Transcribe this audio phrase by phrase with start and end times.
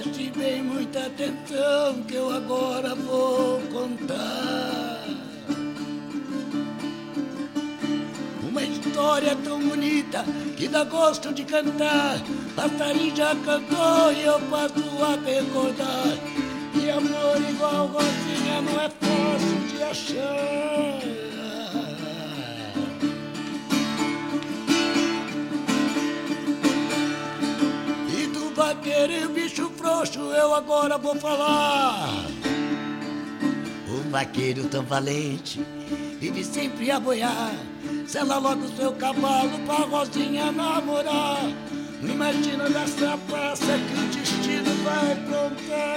[0.00, 5.04] Preste bem muita atenção que eu agora vou contar.
[8.48, 10.24] Uma história tão bonita
[10.56, 12.20] que dá gosto de cantar.
[12.54, 16.16] Passarinho já cantou e eu passo a recordar.
[16.80, 21.08] E amor igual Rosinha não é fácil de achar.
[28.58, 29.37] vaqueiro
[29.88, 32.26] o bicho frouxo, eu agora vou falar.
[33.88, 35.64] O vaqueiro tão valente,
[36.20, 37.54] vive sempre a boiar.
[38.06, 41.42] Sela logo o seu cavalo pra Rosinha namorar.
[42.00, 45.96] Não imagina nessa praça que o destino vai plantar.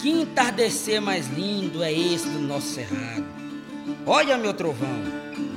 [0.00, 3.24] Que entardecer mais lindo é esse do nosso cerrado.
[4.06, 5.02] Olha, meu trovão,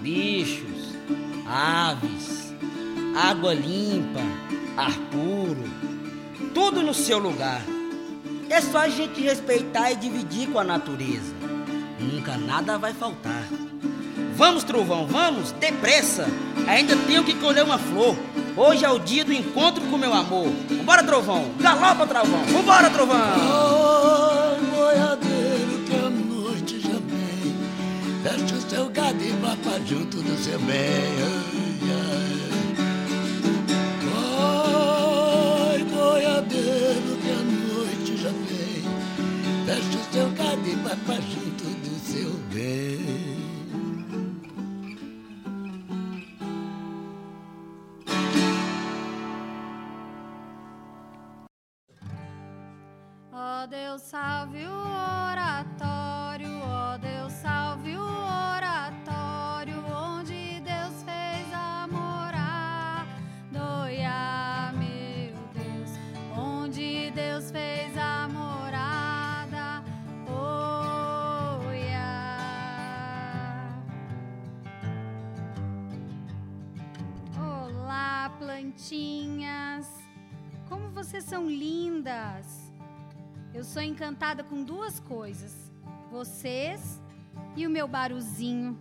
[0.01, 0.93] bichos,
[1.45, 2.36] aves,
[3.17, 4.21] água limpa,
[4.77, 5.63] ar puro,
[6.53, 7.61] tudo no seu lugar.
[8.47, 11.33] É só a gente respeitar e dividir com a natureza.
[11.99, 13.43] Nunca nada vai faltar.
[14.35, 16.27] Vamos, trovão, vamos, depressa.
[16.67, 18.15] Ainda tenho que colher uma flor.
[18.55, 20.47] Hoje é o dia do encontro com meu amor.
[20.69, 22.43] Vambora, trovão, galopa, trovão.
[22.45, 23.17] Vambora, trovão.
[23.17, 27.55] Ai, boiadeiro, que a noite já vem.
[28.21, 30.77] Fecha o seu gado e junto do seu bem.
[30.77, 32.56] Ai, ai.
[40.69, 43.37] E vai pra junto do seu bem.
[53.31, 54.71] Ó oh, Deus, salve o
[55.31, 61.87] oratório, ó oh, Deus, salve o oratório, onde Deus fez a.
[63.51, 65.91] Doia, meu Deus,
[66.37, 67.66] onde Deus fez
[78.77, 79.87] Plantinhas,
[80.69, 82.71] como vocês são lindas!
[83.51, 85.71] Eu sou encantada com duas coisas:
[86.11, 87.01] vocês
[87.55, 88.77] e o meu baruzinho.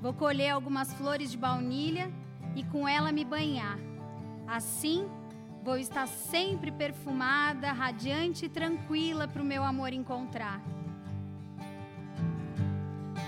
[0.00, 2.10] Vou colher algumas flores de baunilha
[2.56, 3.78] e com ela me banhar.
[4.46, 5.06] Assim,
[5.62, 10.62] vou estar sempre perfumada, radiante e tranquila para o meu amor encontrar.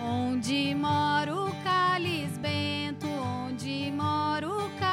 [0.02, 4.91] Onde mora o cáliz bento, onde mora o cáliz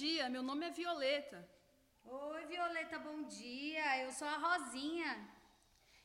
[0.00, 0.28] dia.
[0.34, 1.38] Meu nome é Violeta.
[2.04, 3.86] Oi, Violeta, bom dia.
[4.04, 5.12] Eu sou a Rosinha.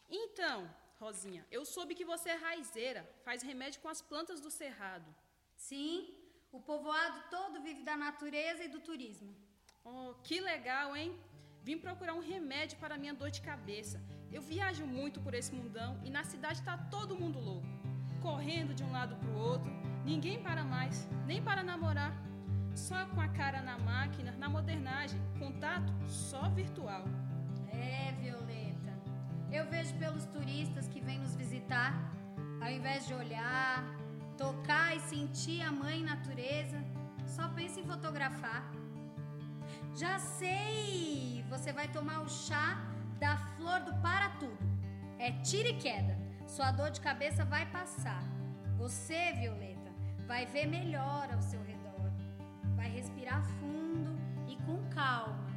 [0.07, 0.57] Então,
[0.99, 5.09] Rosinha, eu soube que você é raizeira, faz remédio com as plantas do cerrado.
[5.55, 5.93] Sim,
[6.51, 9.35] o povoado todo vive da natureza e do turismo.
[9.83, 11.19] Oh, que legal, hein?
[11.63, 13.99] Vim procurar um remédio para minha dor de cabeça.
[14.31, 17.67] Eu viajo muito por esse mundão e na cidade tá todo mundo louco.
[18.21, 19.71] Correndo de um lado pro outro,
[20.05, 22.28] ninguém para mais, nem para namorar.
[22.87, 27.03] Só com a cara na máquina, na modernagem, contato só virtual.
[27.71, 28.93] É, Violeta.
[29.51, 31.93] Eu vejo pelos turistas que vêm nos visitar,
[32.61, 33.83] ao invés de olhar,
[34.37, 36.79] tocar e sentir a mãe natureza,
[37.35, 38.63] só pensa em fotografar.
[40.01, 41.43] Já sei!
[41.49, 42.67] Você vai tomar o chá
[43.19, 44.65] da flor do para tudo.
[45.17, 46.17] É tira e queda.
[46.47, 48.23] Sua dor de cabeça vai passar.
[48.77, 49.91] Você, Violeta,
[50.25, 51.78] vai ver melhor ao seu redor.
[52.79, 54.17] Vai respirar fundo
[54.47, 55.49] e com calma.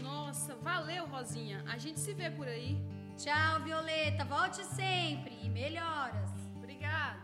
[0.00, 1.64] Nossa, valeu, Rosinha.
[1.66, 2.78] A gente se vê por aí.
[3.16, 4.24] Tchau, Violeta.
[4.24, 6.30] Volte sempre e melhoras.
[6.56, 7.18] Obrigada.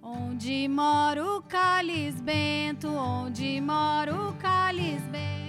[0.00, 5.45] Onde mora o cáliz bento, onde mora o cáliz bento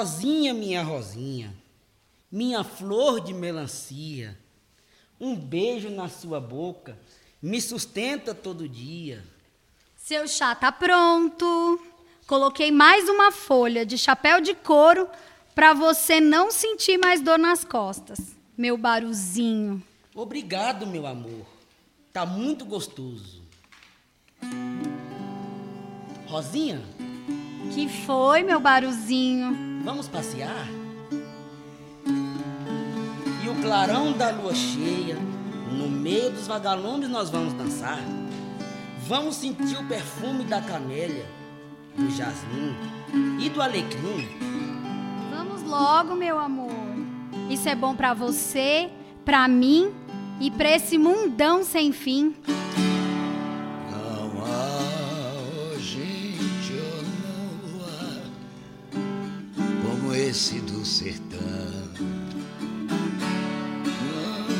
[0.00, 1.54] Rosinha, minha Rosinha,
[2.32, 4.34] minha flor de melancia,
[5.20, 6.98] um beijo na sua boca
[7.42, 9.22] me sustenta todo dia.
[9.98, 11.78] Seu chá tá pronto.
[12.26, 15.06] Coloquei mais uma folha de chapéu de couro
[15.54, 18.18] para você não sentir mais dor nas costas.
[18.56, 19.82] Meu baruzinho.
[20.14, 21.44] Obrigado, meu amor.
[22.10, 23.42] Tá muito gostoso.
[26.26, 26.80] Rosinha,
[27.74, 29.69] Que foi, meu baruzinho?
[29.84, 30.68] Vamos passear?
[33.42, 35.16] E o clarão da lua cheia,
[35.72, 38.00] no meio dos vagalumes nós vamos dançar.
[39.06, 41.26] Vamos sentir o perfume da camélia,
[41.96, 42.76] do jasmim
[43.40, 44.28] e do alecrim.
[45.30, 46.70] Vamos logo, meu amor.
[47.48, 48.90] Isso é bom pra você,
[49.24, 49.92] pra mim
[50.40, 52.34] e pra esse mundão sem fim.
[60.30, 61.40] Esse do sertão.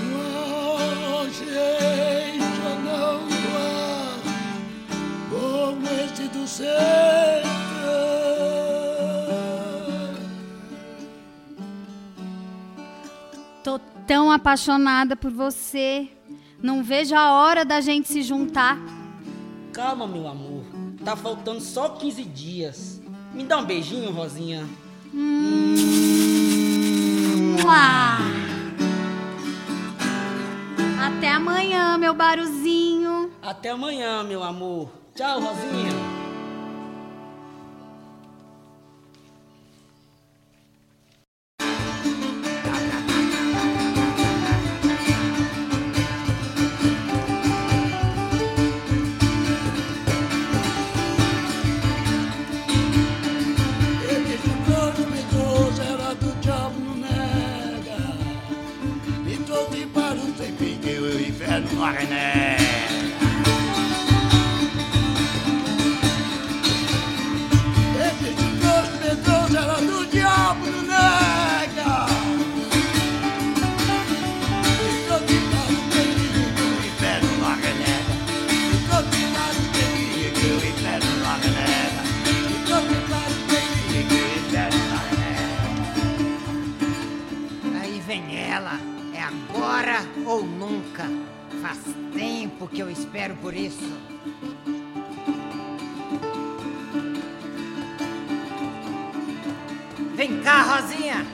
[0.02, 1.20] Não há
[2.66, 3.20] ou não
[5.30, 6.70] como esse do sertão.
[13.62, 13.78] Tô
[14.08, 16.08] tão apaixonada por você.
[16.60, 18.76] Não vejo a hora da gente se juntar.
[19.72, 20.64] Calma, meu amor.
[21.04, 23.00] Tá faltando só 15 dias.
[23.32, 24.68] Me dá um beijinho, Rosinha.
[25.12, 27.00] Mua!
[31.00, 33.30] Até amanhã, meu baruzinho.
[33.42, 34.90] Até amanhã, meu amor.
[35.14, 36.09] Tchau, Rosinha.
[92.70, 93.98] Que eu espero por isso.
[100.14, 101.26] Vem cá, Rosinha.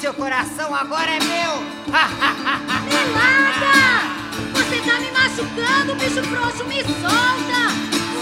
[0.00, 1.60] Seu coração agora é meu.
[2.84, 4.18] Me larga!
[4.52, 7.68] Você tá me machucando, bicho frouxo, me solta!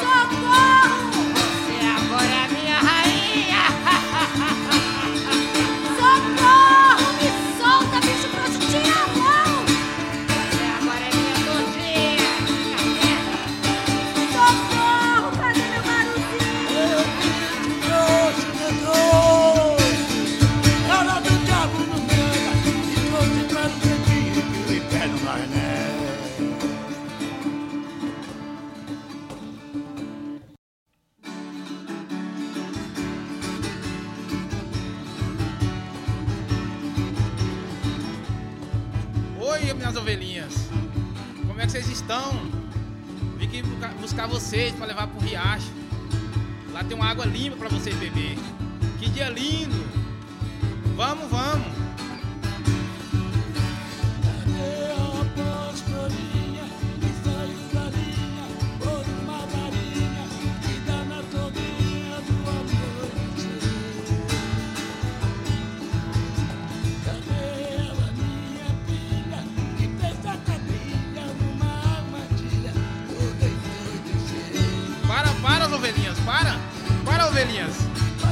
[0.00, 1.15] Socorro!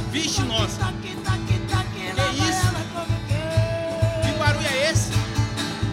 [0.09, 0.81] Vixe, nossa!
[0.81, 0.93] Vai
[2.49, 2.67] isso?
[4.23, 5.11] Que barulho é esse?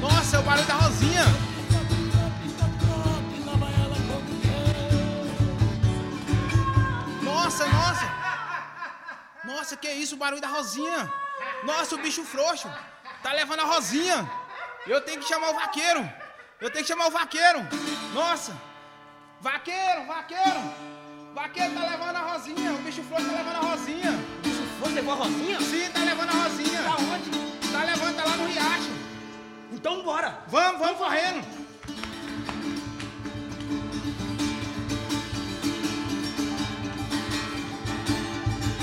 [0.00, 1.24] Nossa, é o barulho da Rosinha!
[7.22, 8.06] Nossa, nossa!
[9.44, 11.12] Nossa, que isso, o barulho da Rosinha!
[11.64, 12.70] Nossa, o bicho frouxo!
[13.22, 14.26] Tá levando a Rosinha!
[14.86, 16.10] Eu tenho que chamar o vaqueiro!
[16.58, 17.60] Eu tenho que chamar o vaqueiro!
[18.14, 18.56] Nossa!
[19.38, 20.62] Vaqueiro, vaqueiro!
[21.34, 22.51] Vaqueiro tá levando a Rosinha!
[24.92, 25.58] Foi, levou a Rosinha?
[25.58, 26.82] Sim, tá levando a Rosinha!
[26.82, 27.30] Pra onde?
[27.72, 28.90] Tá levando, tá lá no riacho!
[29.72, 30.38] Então bora.
[30.48, 31.42] Vamos, vamos correndo!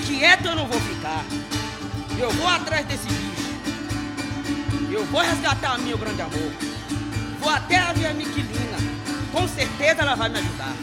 [0.08, 1.24] Quieto eu não vou ficar.
[2.18, 4.92] Eu vou atrás desse bicho.
[4.92, 6.51] Eu vou resgatar meu grande amor.
[7.39, 8.78] Vou até a minha Miquilina.
[9.32, 10.74] Com certeza ela vai me ajudar.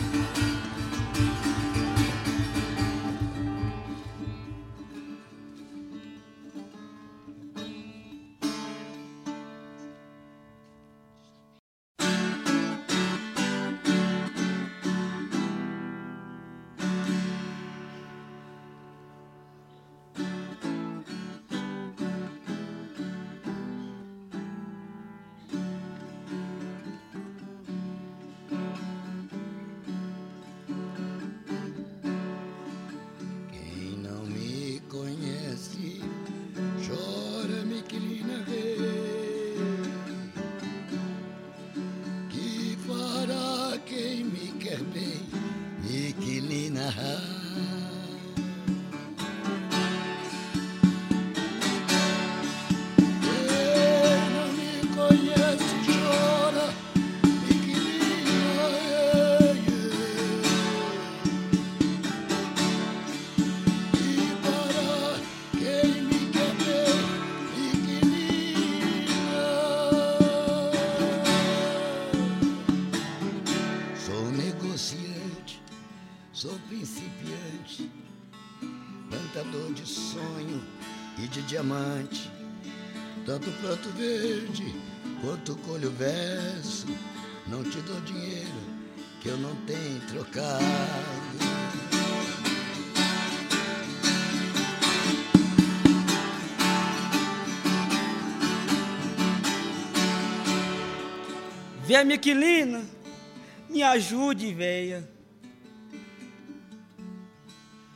[83.36, 84.74] Tanto planto verde
[85.20, 86.86] quanto colho verso.
[87.46, 88.48] Não te dou dinheiro
[89.20, 90.64] que eu não tenho trocado.
[101.84, 102.86] Véia Miquelina,
[103.68, 105.06] me ajude, véia.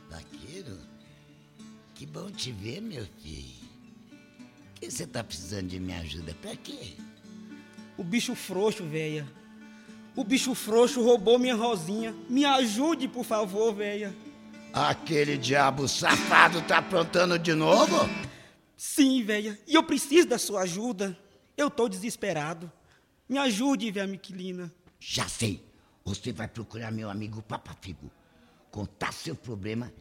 [0.07, 0.77] Vaqueiro,
[1.95, 3.60] que bom te ver, meu filho.
[4.91, 6.35] Que você tá precisando de minha ajuda?
[6.41, 6.97] Pra quê?
[7.97, 9.25] O bicho frouxo, véia.
[10.15, 12.13] O bicho frouxo roubou minha rosinha.
[12.29, 14.13] Me ajude, por favor, véia.
[14.73, 17.95] Aquele diabo safado tá aprontando de novo?
[18.75, 19.57] Sim, véia.
[19.65, 21.17] E eu preciso da sua ajuda.
[21.55, 22.69] Eu tô desesperado.
[23.29, 24.71] Me ajude, véia Miquelina.
[24.99, 25.65] Já sei.
[26.03, 28.11] Você vai procurar meu amigo Papa Figo.
[28.69, 29.91] Contar seu problema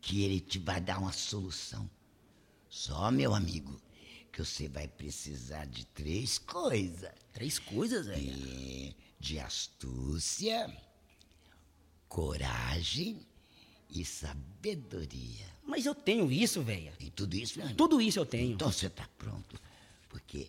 [0.00, 1.88] que ele te vai dar uma solução.
[2.68, 3.78] Só, meu amigo,
[4.32, 7.10] que você vai precisar de três coisas.
[7.32, 8.08] Três coisas.
[8.08, 10.74] É, de astúcia,
[12.08, 13.24] coragem
[13.88, 15.46] e sabedoria.
[15.62, 16.92] Mas eu tenho isso, véia.
[16.98, 17.76] E tudo isso, amigo?
[17.76, 18.54] Tudo isso eu tenho.
[18.54, 19.60] Então você tá pronto.
[20.08, 20.48] Porque,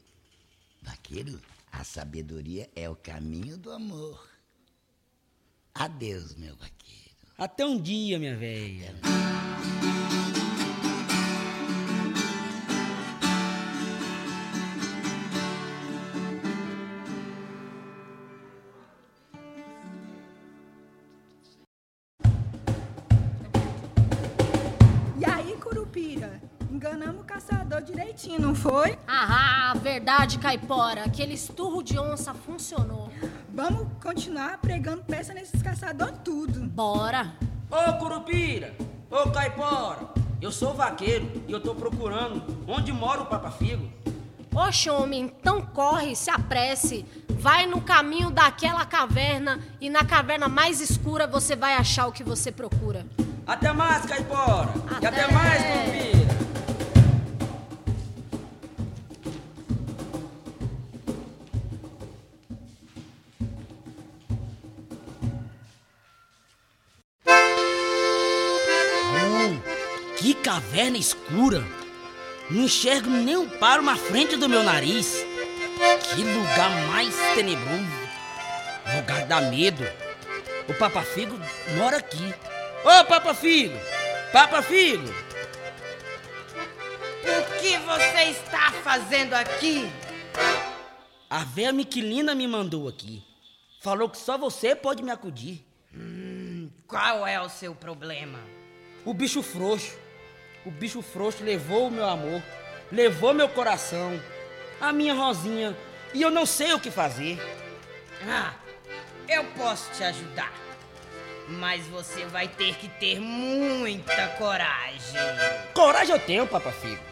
[0.82, 1.40] vaqueiro,
[1.72, 4.28] a sabedoria é o caminho do amor.
[5.76, 7.04] Adeus, meu vaqueiro.
[7.38, 8.96] Até um dia, minha véia.
[30.14, 31.04] Verdade, Caipora.
[31.06, 33.10] Aquele esturro de onça funcionou.
[33.52, 36.60] Vamos continuar pregando peça nesses caçadores tudo.
[36.68, 37.34] Bora.
[37.70, 38.76] Ô, Curupira!
[39.10, 40.10] Ô, Caipora!
[40.40, 43.90] Eu sou vaqueiro e eu tô procurando onde mora o Papa Figo.
[44.54, 47.06] Oxe, homem, então corre, se apresse.
[47.28, 52.24] Vai no caminho daquela caverna e na caverna mais escura você vai achar o que
[52.24, 53.06] você procura.
[53.48, 54.70] Até mais, Caipora!
[55.02, 55.34] E até Até.
[55.34, 56.23] mais, Curupira!
[70.74, 71.64] Caverna escura!
[72.50, 75.24] Não enxergo nem um paro na frente do meu nariz.
[76.16, 77.86] Que lugar mais tenebroso!
[78.96, 79.84] Lugar dá medo.
[80.68, 81.40] O Papa Figo
[81.78, 82.34] mora aqui.
[82.84, 83.78] Ô, Papa Figo!
[84.32, 85.08] Papa Figo!
[87.22, 89.88] O que você está fazendo aqui?
[91.30, 93.24] A véia Miquelina me mandou aqui.
[93.80, 95.64] Falou que só você pode me acudir.
[96.88, 98.40] Qual é o seu problema?
[99.06, 100.03] O bicho frouxo.
[100.66, 102.42] O bicho frouxo levou o meu amor.
[102.92, 104.20] Levou meu coração.
[104.80, 105.76] A minha rosinha.
[106.14, 107.40] E eu não sei o que fazer.
[108.28, 108.54] Ah,
[109.28, 110.54] eu posso te ajudar.
[111.48, 115.20] Mas você vai ter que ter muita coragem.
[115.74, 117.04] Coragem eu tenho, Papa Figo.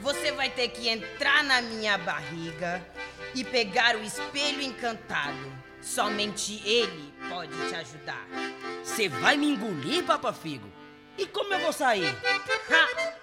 [0.00, 2.84] Você vai ter que entrar na minha barriga
[3.34, 5.52] e pegar o espelho encantado.
[5.80, 8.26] Somente ele pode te ajudar.
[8.84, 10.68] Você vai me engolir, Papa Figo?
[11.18, 12.06] E como eu vou sair?
[12.70, 13.22] Ha!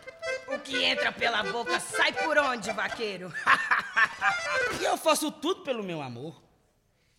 [0.55, 3.33] O que entra pela boca sai por onde, vaqueiro?
[4.79, 6.41] E eu faço tudo pelo meu amor.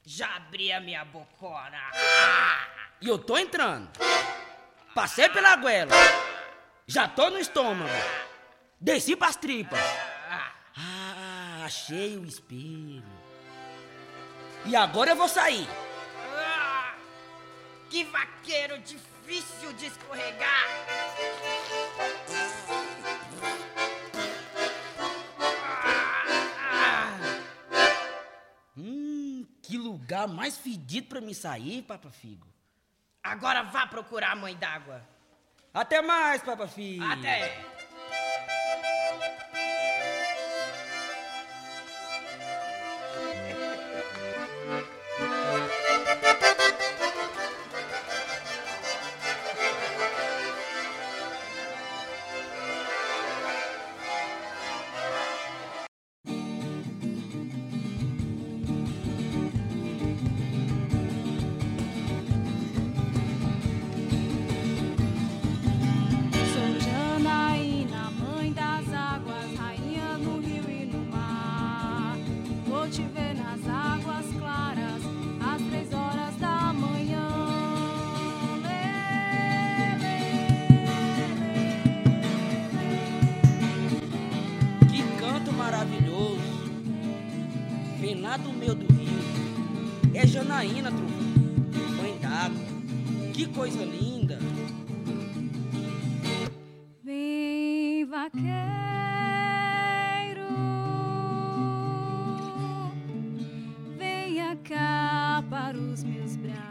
[0.05, 1.91] Já abri a minha bocona.
[3.01, 3.91] E eu tô entrando.
[4.95, 5.93] Passei pela goela.
[6.87, 7.91] Já tô no estômago.
[8.81, 9.79] Desci pras tripas.
[10.77, 13.05] Ah, achei o espelho.
[14.65, 15.69] E agora eu vou sair.
[16.37, 16.95] Ah,
[17.91, 18.79] que vaqueiro
[19.31, 20.67] difícil de escorregar.
[26.59, 27.19] Ah,
[28.77, 32.47] Hum, que lugar mais fedido pra me sair, Papa Figo.
[33.23, 35.03] Agora vá procurar a mãe d'água.
[35.73, 37.05] Até mais, Papa Figo.
[37.05, 37.80] Até.
[88.75, 89.21] Do rio.
[90.15, 91.19] É Janaína, trovão.
[91.97, 92.61] Mãe d'água.
[93.33, 94.39] Que coisa linda.
[97.03, 98.51] Vem, vaqueiro,
[103.99, 106.71] venha cá para os meus braços.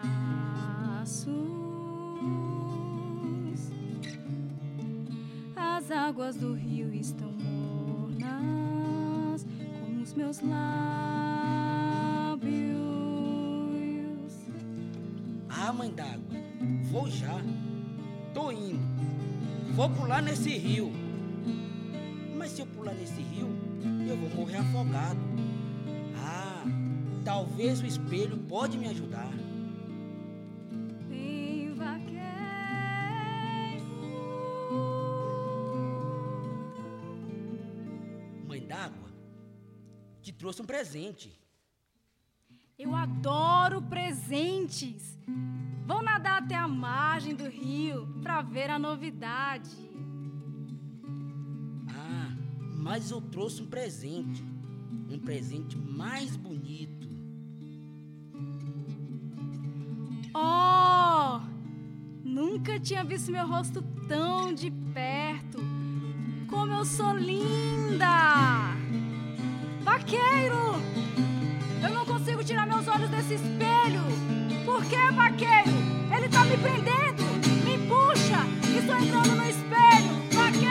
[5.55, 7.33] As águas do rio estão
[17.09, 17.41] já.
[18.33, 18.79] Tô indo.
[19.73, 20.91] Vou pular nesse rio.
[22.37, 23.49] Mas se eu pular nesse rio,
[24.07, 25.19] eu vou morrer afogado.
[26.17, 26.63] Ah,
[27.25, 29.31] talvez o espelho pode me ajudar.
[38.47, 39.09] Mãe d'água,
[40.21, 41.39] te trouxe um presente.
[42.89, 45.15] Eu adoro presentes.
[45.85, 49.69] Vou nadar até a margem do rio para ver a novidade.
[51.87, 52.35] Ah,
[52.79, 54.43] mas eu trouxe um presente.
[55.07, 57.07] Um presente mais bonito.
[60.33, 61.41] Oh!
[62.23, 65.59] Nunca tinha visto meu rosto tão de perto.
[66.49, 68.73] Como eu sou linda!
[69.83, 70.98] Vaqueiro!
[72.29, 74.03] Consigo tirar meus olhos desse espelho.
[74.63, 75.71] Por que, vaqueiro?
[76.15, 77.23] Ele tá me prendendo!
[77.63, 78.45] Me puxa!
[78.77, 80.13] Estou entrando no espelho!
[80.31, 80.69] Vaqueiro!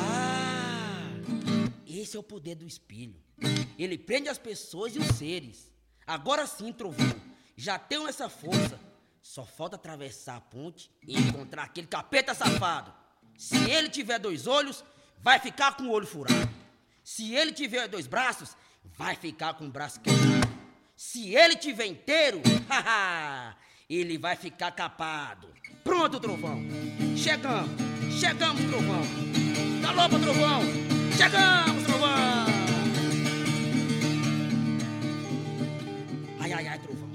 [0.00, 1.06] Ah,
[1.86, 3.14] esse é o poder do espelho.
[3.78, 5.72] Ele prende as pessoas e os seres.
[6.04, 7.14] Agora sim, trovão,
[7.56, 8.80] já tenho essa força.
[9.22, 12.92] Só falta atravessar a ponte e encontrar aquele capeta safado.
[13.36, 14.84] Se ele tiver dois olhos,
[15.22, 16.48] vai ficar com o olho furado.
[17.02, 18.56] Se ele tiver dois braços,
[18.98, 20.52] vai ficar com o braço quebrado.
[20.96, 23.56] Se ele tiver inteiro, haha,
[23.88, 25.48] ele vai ficar capado.
[25.84, 26.60] Pronto, trovão.
[27.16, 27.70] Chegamos,
[28.18, 29.02] chegamos, trovão.
[29.80, 30.62] Galopa, trovão.
[31.16, 32.46] Chegamos, trovão.
[36.40, 37.10] Ai, ai, ai, trovão.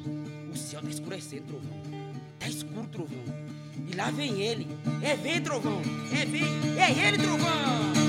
[0.52, 1.82] O céu tá escurecendo, trovão.
[2.40, 3.47] Tá escuro, trovão.
[3.98, 4.68] Lá vem ele.
[5.02, 5.82] É vem, trovão.
[6.12, 6.46] É vem.
[6.78, 8.07] É ele, trovão.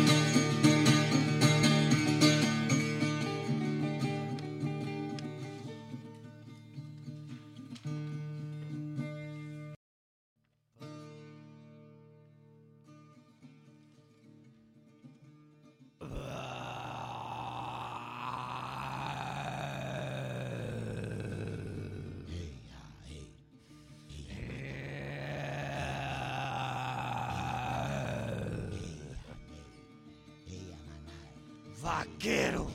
[31.88, 32.70] Vaqueiro,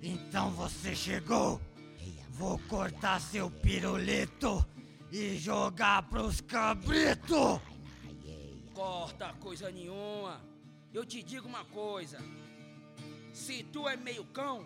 [0.00, 1.60] então você chegou?
[2.30, 4.64] Vou cortar seu pirulito
[5.10, 7.60] e jogar pros cabritos.
[8.72, 10.40] Corta coisa nenhuma.
[10.92, 12.20] Eu te digo uma coisa.
[13.32, 14.64] Se tu é meio cão,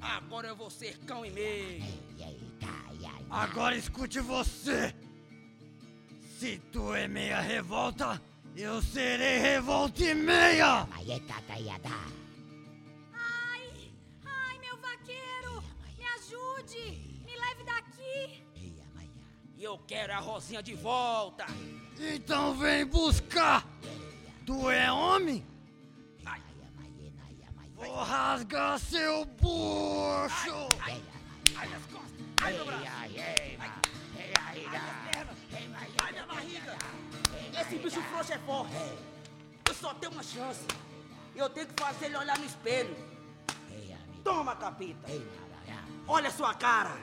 [0.00, 1.84] agora eu vou ser cão e meio.
[3.28, 4.94] Agora escute você.
[6.38, 8.18] Se tu é meia revolta,
[8.56, 10.88] eu serei revolta e meia.
[19.56, 21.46] E eu quero a Rosinha de volta.
[21.98, 23.66] Então vem buscar!
[24.44, 25.44] Tu é homem?
[26.24, 26.40] Ai.
[27.74, 30.68] Vou rasgar seu bucho!
[30.80, 31.00] Ai,
[31.66, 32.12] minhas costas.
[32.42, 32.84] Ai, meu braço.
[32.84, 33.58] Ai, ai,
[34.40, 34.60] Ai,
[35.10, 35.36] pernas.
[36.12, 36.76] minha barriga.
[37.60, 38.74] Esse bicho frouxo é forte.
[39.68, 40.66] Eu só tenho uma chance.
[41.34, 42.94] Eu tenho que fazer ele olhar no espelho.
[44.22, 44.96] Toma, maranhão.
[46.06, 46.96] Olha a sua cara.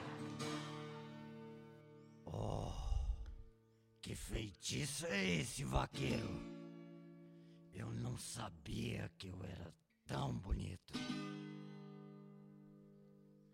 [4.03, 6.27] Que feitiço é esse, vaqueiro?
[7.73, 9.73] Eu não sabia que eu era
[10.05, 10.93] tão bonito.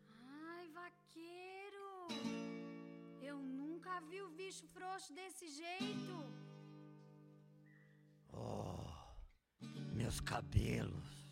[0.10, 2.08] Ai, vaqueiro!
[3.22, 6.34] Eu nunca vi o bicho frouxo desse jeito.
[8.34, 8.84] Oh,
[9.94, 11.30] meus cabelos.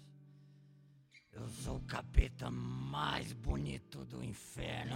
[1.31, 4.95] Eu sou o capeta mais bonito do inferno.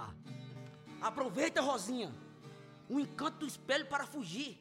[1.02, 2.10] Aproveita, Rosinha.
[2.88, 4.58] O encanto do espelho para fugir.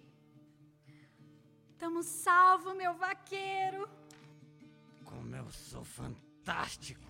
[1.77, 3.87] Tamo salvo, meu vaqueiro!
[5.05, 7.07] Como eu sou fantástico.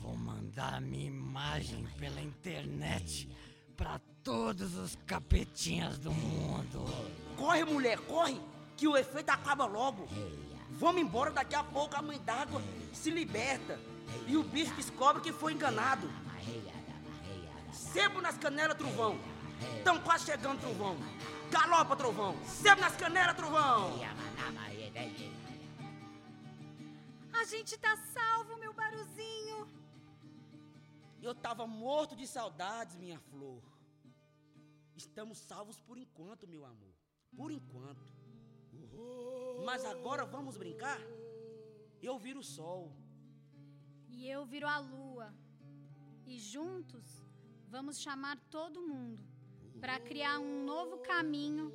[0.00, 3.28] Vou mandar a minha imagem pela internet
[3.76, 6.84] para todos os capetinhas do mundo.
[7.36, 8.40] Corre, mulher, corre,
[8.76, 10.08] que o efeito acaba logo.
[10.70, 13.78] Vamos embora, daqui a pouco a mãe d'água se liberta
[14.26, 16.08] e o bicho descobre que foi enganado.
[17.72, 19.18] Sebo nas canelas, trovão.
[19.78, 20.96] Estão quase chegando, trovão.
[21.50, 22.34] Galopa, trovão.
[22.44, 23.92] Sebo nas canelas, trovão.
[27.32, 29.66] A gente tá salvo, meu baruzinho!
[31.22, 33.62] Eu tava morto de saudades, minha flor.
[34.96, 36.94] Estamos salvos por enquanto, meu amor.
[37.36, 38.12] Por enquanto.
[39.64, 41.00] Mas agora vamos brincar?
[42.02, 42.92] Eu viro o sol.
[44.08, 45.34] E eu viro a lua.
[46.26, 47.06] E juntos
[47.68, 49.37] vamos chamar todo mundo
[49.80, 51.72] para criar um novo caminho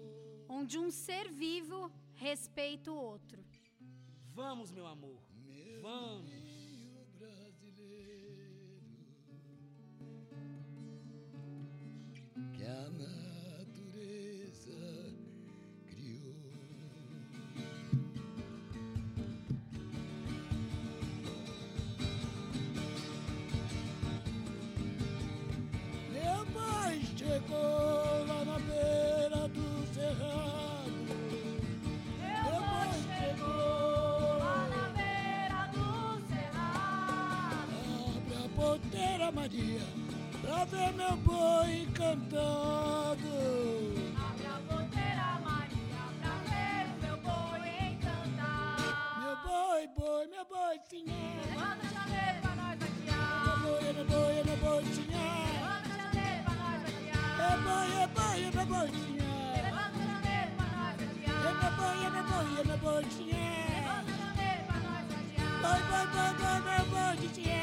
[0.48, 3.44] onde um ser vivo respeita o outro.
[4.34, 5.22] Vamos, meu amor.
[5.82, 6.43] Vamos.
[39.24, 39.80] Vera Maria
[40.42, 43.16] pra ver meu boi encantado.
[44.18, 48.84] Abra a porteira, Maria, pra ver o meu boi encantado.
[49.22, 51.40] Meu boi, boi, meu boi, tinha.
[51.48, 53.48] Levanta a chaleira pra nós vaquear.
[53.48, 55.24] Meu boi, meu boi, meu boi, tinha.
[55.54, 57.32] Levanta a chaleira pra nós vaquear.
[57.40, 59.32] Meu boi, meu boi, meu boi, tinha.
[59.64, 61.40] Levanta a chaleira pra nós vaquear.
[61.44, 63.48] Meu boi, meu boi, meu boi, tinha.
[63.72, 65.56] Levanta a chaleira pra nós vaquear.
[65.64, 67.63] Boi, boi, boi, boi, meu boi, tinha.